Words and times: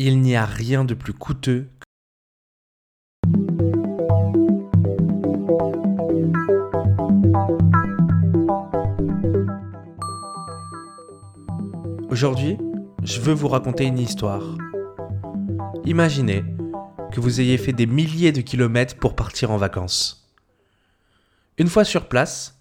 Il 0.00 0.20
n'y 0.20 0.36
a 0.36 0.44
rien 0.44 0.84
de 0.84 0.94
plus 0.94 1.12
coûteux. 1.12 1.68
Aujourd'hui, 12.08 12.58
je 13.02 13.20
veux 13.20 13.32
vous 13.32 13.48
raconter 13.48 13.86
une 13.86 13.98
histoire. 13.98 14.56
Imaginez 15.84 16.44
que 17.10 17.18
vous 17.18 17.40
ayez 17.40 17.58
fait 17.58 17.72
des 17.72 17.86
milliers 17.86 18.30
de 18.30 18.40
kilomètres 18.40 18.94
pour 18.98 19.16
partir 19.16 19.50
en 19.50 19.56
vacances. 19.56 20.32
Une 21.58 21.66
fois 21.66 21.82
sur 21.82 22.06
place, 22.06 22.60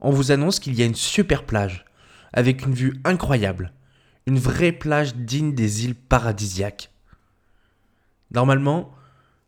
on 0.00 0.10
vous 0.10 0.30
annonce 0.30 0.60
qu'il 0.60 0.74
y 0.74 0.82
a 0.82 0.84
une 0.84 0.94
super 0.94 1.46
plage, 1.46 1.86
avec 2.34 2.66
une 2.66 2.74
vue 2.74 3.00
incroyable, 3.06 3.72
une 4.26 4.38
vraie 4.38 4.72
plage 4.72 5.14
digne 5.14 5.54
des 5.54 5.84
îles 5.84 5.94
paradisiaques. 5.94 6.90
Normalement, 8.32 8.92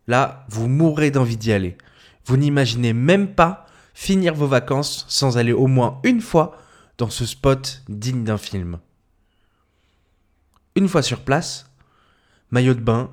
là, 0.07 0.47
vous 0.49 0.69
mourrez 0.69 1.11
d'envie 1.11 1.37
d'y 1.37 1.53
aller. 1.53 1.77
Vous 2.25 2.37
n'imaginez 2.37 2.93
même 2.93 3.35
pas 3.35 3.67
finir 3.93 4.35
vos 4.35 4.47
vacances 4.47 5.05
sans 5.09 5.39
aller 5.39 5.53
au 5.53 5.67
moins 5.67 6.01
une 6.05 6.21
fois 6.21 6.57
dans 6.97 7.11
ce 7.11 7.27
spot 7.27 7.83
digne 7.89 8.23
d'un 8.23 8.39
film. 8.39 8.79
Une 10.77 10.89
fois 10.89 11.03
sur 11.03 11.21
place, 11.21 11.71
maillot 12.51 12.75
de 12.75 12.81
bain, 12.81 13.11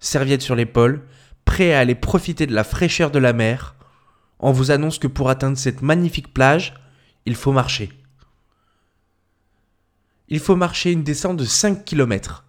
serviette 0.00 0.40
sur 0.40 0.54
l'épaule, 0.54 1.02
prêt 1.44 1.74
à 1.74 1.80
aller 1.80 1.94
profiter 1.94 2.46
de 2.46 2.54
la 2.54 2.64
fraîcheur 2.64 3.10
de 3.10 3.18
la 3.18 3.34
mer, 3.34 3.74
on 4.38 4.52
vous 4.52 4.70
annonce 4.70 4.98
que 4.98 5.06
pour 5.06 5.28
atteindre 5.28 5.58
cette 5.58 5.82
magnifique 5.82 6.32
plage, 6.32 6.74
il 7.26 7.36
faut 7.36 7.52
marcher. 7.52 7.90
Il 10.32 10.40
faut 10.40 10.56
marcher 10.56 10.92
une 10.92 11.02
descente 11.02 11.36
de 11.36 11.44
5 11.44 11.84
km, 11.84 12.46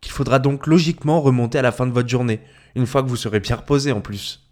qu'il 0.00 0.12
faudra 0.12 0.38
donc 0.38 0.66
logiquement 0.66 1.20
remonter 1.20 1.58
à 1.58 1.62
la 1.62 1.72
fin 1.72 1.86
de 1.86 1.92
votre 1.92 2.08
journée, 2.08 2.40
une 2.74 2.86
fois 2.86 3.02
que 3.02 3.08
vous 3.08 3.16
serez 3.16 3.38
bien 3.38 3.56
reposé 3.56 3.92
en 3.92 4.00
plus. 4.00 4.48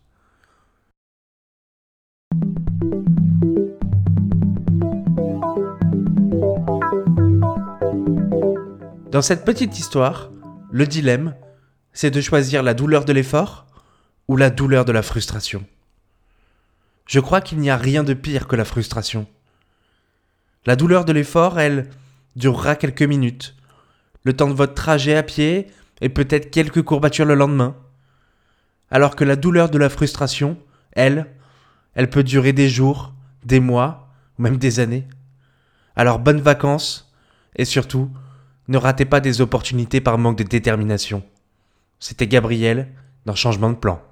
Dans 9.10 9.22
cette 9.22 9.46
petite 9.46 9.78
histoire, 9.78 10.30
le 10.70 10.86
dilemme, 10.86 11.34
c'est 11.94 12.10
de 12.10 12.20
choisir 12.20 12.62
la 12.62 12.74
douleur 12.74 13.06
de 13.06 13.14
l'effort 13.14 13.64
ou 14.28 14.36
la 14.36 14.50
douleur 14.50 14.84
de 14.84 14.92
la 14.92 15.00
frustration. 15.00 15.64
Je 17.06 17.20
crois 17.20 17.40
qu'il 17.40 17.56
n'y 17.56 17.70
a 17.70 17.78
rien 17.78 18.04
de 18.04 18.12
pire 18.12 18.46
que 18.46 18.54
la 18.54 18.66
frustration. 18.66 19.26
La 20.66 20.76
douleur 20.76 21.06
de 21.06 21.14
l'effort, 21.14 21.58
elle, 21.58 21.88
durera 22.36 22.76
quelques 22.76 23.02
minutes, 23.02 23.56
le 24.22 24.34
temps 24.34 24.48
de 24.48 24.54
votre 24.54 24.74
trajet 24.74 25.16
à 25.16 25.22
pied 25.22 25.66
et 26.00 26.08
peut-être 26.08 26.50
quelques 26.50 26.82
courbatures 26.82 27.24
le 27.24 27.34
lendemain. 27.34 27.74
Alors 28.90 29.16
que 29.16 29.24
la 29.24 29.36
douleur 29.36 29.70
de 29.70 29.78
la 29.78 29.88
frustration, 29.88 30.56
elle, 30.92 31.26
elle 31.94 32.10
peut 32.10 32.22
durer 32.22 32.52
des 32.52 32.68
jours, 32.68 33.14
des 33.44 33.60
mois, 33.60 34.08
ou 34.38 34.42
même 34.42 34.58
des 34.58 34.80
années. 34.80 35.08
Alors 35.96 36.18
bonnes 36.18 36.40
vacances 36.40 37.12
et 37.56 37.64
surtout, 37.64 38.10
ne 38.68 38.78
ratez 38.78 39.06
pas 39.06 39.20
des 39.20 39.40
opportunités 39.40 40.00
par 40.00 40.18
manque 40.18 40.38
de 40.38 40.44
détermination. 40.44 41.22
C'était 41.98 42.26
Gabriel 42.26 42.88
dans 43.24 43.34
Changement 43.34 43.70
de 43.70 43.76
plan. 43.76 44.02